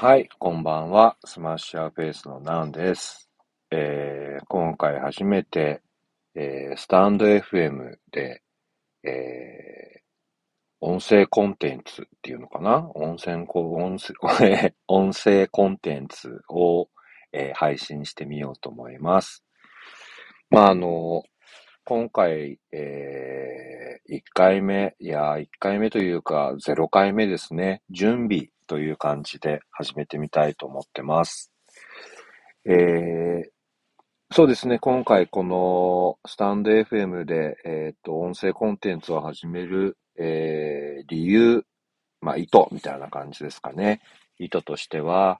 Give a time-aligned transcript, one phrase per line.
[0.00, 1.16] はい、こんばんは。
[1.24, 3.28] Smash Your Face のナンです。
[3.72, 5.82] えー、今回初めて、
[6.36, 8.44] えー、スタンド FM で、
[9.02, 10.00] えー、
[10.80, 12.88] 音声コンテンツっていうのかな？
[12.94, 14.14] 音声音声
[14.86, 16.88] 音声コンテンツを、
[17.32, 19.42] えー、配信してみようと思います。
[20.48, 21.24] まあ、あの、
[21.84, 23.77] 今回、えー、
[24.08, 27.82] 1回目、いや、1回目というか、0回目ですね。
[27.90, 31.52] 準備という感じで始めてみたいと思ってます。
[32.64, 33.44] えー、
[34.34, 41.64] そうですね、今回このスタンド FM で、えっ、と、音声コンテンツを始める、えー、理由、
[42.22, 44.00] まあ、意図みたいな感じですかね。
[44.38, 45.38] 意図としては、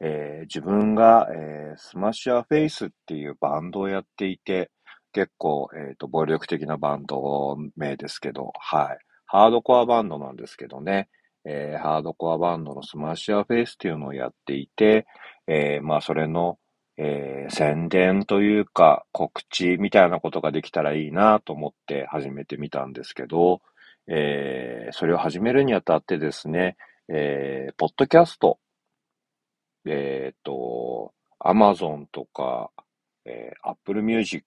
[0.00, 4.70] えー、自分が、えー、 Smash Your Face っていうバンドをやっていて、
[5.12, 8.98] 結構、えっ、ー、と、暴力的なバンド名ですけど、はい。
[9.26, 11.08] ハードコアバンドなんですけどね。
[11.44, 15.06] えー、ハードコアバンドの Smash Your Face っていうのをやっていて、
[15.46, 16.58] えー、まあそれの、
[16.96, 23.62] えー、宣伝というか告知みたいなことができたらいいなと思って始めてみたんですけど、
[24.06, 26.76] えー、それを始めるにあたってですね、
[27.08, 28.58] えー、ポッドキャスト、
[29.86, 32.70] えっ、ー、と、アマゾンとか、
[33.24, 34.44] えー、Apple Music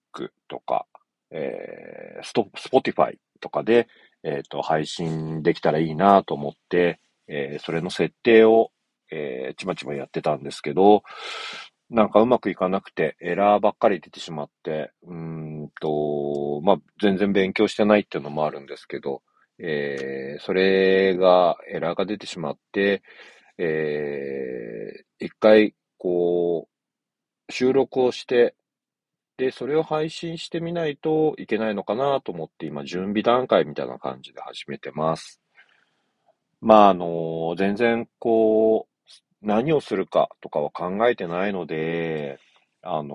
[0.48, 0.86] とか、
[1.30, 3.88] えー、スト、 Spotify とかで、
[4.22, 8.70] えっ、ー、と、配信できたらいいなと思って、えー、それの設定を、
[9.10, 11.02] えー、ちまちまやってたんですけど、
[11.90, 19.22] なんかうまくいかなくて、エラーばっかり出てしまって、うんと、まあ、全然勉強してないっていうのもあるんですけど、
[19.58, 23.02] えー、それが、エラーが出てしまって、
[23.58, 26.68] えー、一回、こ
[27.48, 28.54] う、収録をして、
[29.36, 35.40] で、それを配信してみないといけないのかなと思って今準備段階みたいな感じで始めてます。
[36.60, 42.38] まあ、あの、全然こう、何をするかとかは考えてないので、
[42.82, 43.14] あの、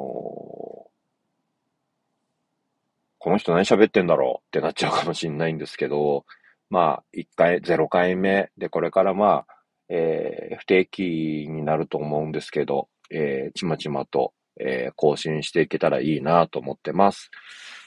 [3.17, 6.25] この人何喋ってんだろうってなっちゃうかもしれないんですけど、
[6.69, 9.55] まあ、1回、0回目で、これからまあ、
[9.89, 17.31] えー、不定期になると思うんですけど、えー、ちまちまと、えー、更新していけたらいいなと思ってます。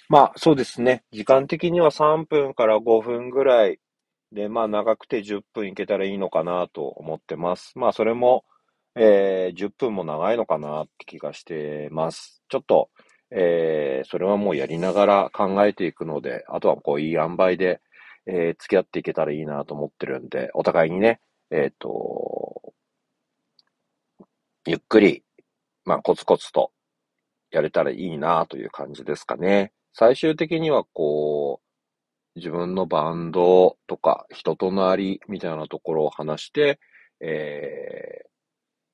[0.08, 1.04] まあ、そうですね。
[1.12, 3.78] 時間的には3分から5分ぐらい
[4.32, 7.78] で、まあ、長くて10分いけたらいいのかなと思ってます。
[7.78, 8.44] まあ、それも、
[8.94, 12.42] えー、10分も長いのかなって気がしてます。
[12.48, 12.90] ちょっと、
[13.30, 17.80] えー、それはもうやりながら考えていくので、あとはこう、いい塩梅で、
[18.26, 22.74] えー、付き合っていけたらいいなと思ってるんで、お互いにね、えっ、と、
[24.66, 25.24] ゆっくり
[25.84, 26.72] まあ、コツコツと
[27.50, 29.72] やれたらいいなという感じですかね。
[29.92, 36.80] 最終的にはこう、自分のバンドとか人となりみたいなところを話して、
[37.20, 38.22] え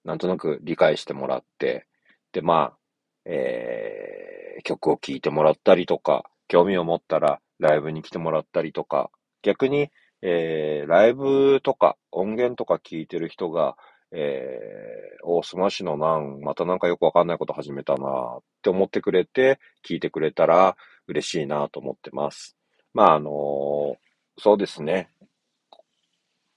[0.05, 1.87] ー、なんとなく理解してもらって、
[2.33, 2.79] で、まあ、
[3.25, 9.11] えー、曲を聴いてもらったりとか、興味を持ったらライブに来てもらったりとか、
[9.43, 9.91] 逆に、
[10.23, 13.77] えー、ライブとか音源とか聞いてる人が、
[14.13, 20.77] えー、お、スマッシュのなん、またなんかよくわかんないこと始めたなって思ってくれて、聞いてくれたら
[21.07, 22.57] 嬉しいなと思ってます。
[22.95, 23.95] まあ、あのー、
[24.39, 25.11] そうですね。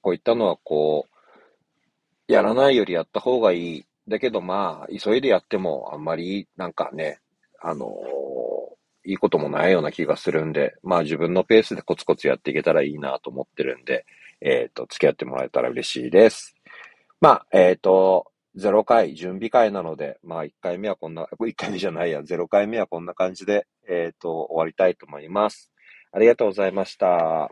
[0.01, 3.85] こういったのはこう、やらないよりやった方がいい。
[4.07, 7.19] だけどまあ、急いでやってもあんまりなんかね、
[7.61, 14.05] あのー、いいこともないような気がするんで、まあ自分のペースでコツコツやっていけたらいいなと思ってるんで、
[14.41, 16.55] えっ、ー、と、付き合ってもらえたら嬉しいです。
[17.21, 25.71] まあ、えっ、ー、と、0回、準備会なので、まあ1回目はこんな、1回目じゃないや、0回目はこんな感じで、えっ、ー、と、終わりたいと思います。
[26.11, 27.51] ありがとうございました。